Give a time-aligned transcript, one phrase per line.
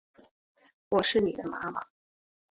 [0.89, 1.85] 我是妳的妈妈